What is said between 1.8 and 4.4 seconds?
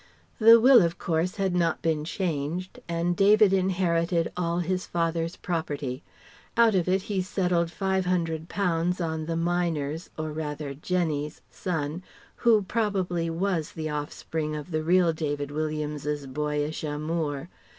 been changed, and David inherited